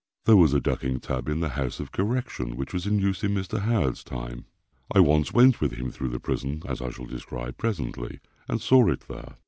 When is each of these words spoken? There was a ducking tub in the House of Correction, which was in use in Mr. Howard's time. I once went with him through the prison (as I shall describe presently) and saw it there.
There 0.25 0.35
was 0.35 0.51
a 0.55 0.59
ducking 0.59 0.99
tub 0.99 1.29
in 1.29 1.41
the 1.41 1.49
House 1.49 1.79
of 1.79 1.91
Correction, 1.91 2.55
which 2.55 2.73
was 2.73 2.87
in 2.87 2.97
use 2.97 3.23
in 3.23 3.35
Mr. 3.35 3.59
Howard's 3.59 4.03
time. 4.03 4.45
I 4.91 4.99
once 4.99 5.31
went 5.31 5.61
with 5.61 5.73
him 5.73 5.91
through 5.91 6.09
the 6.09 6.19
prison 6.19 6.63
(as 6.67 6.81
I 6.81 6.89
shall 6.89 7.05
describe 7.05 7.59
presently) 7.59 8.19
and 8.47 8.59
saw 8.59 8.87
it 8.87 9.01
there. 9.01 9.35